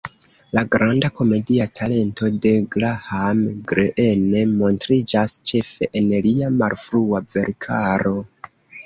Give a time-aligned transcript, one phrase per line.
[0.57, 8.15] La granda komedia talento de Graham Greene montriĝas ĉefe en lia malfrua verkaro.